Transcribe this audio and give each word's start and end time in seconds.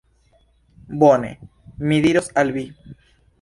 Bone, 1.03 1.29
mi 1.91 2.01
diros 2.07 2.31
al 2.43 2.55
vi. 2.57 2.65